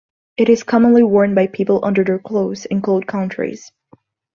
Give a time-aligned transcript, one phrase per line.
[0.35, 3.71] It is commonly worn by people under their clothes in cold countries.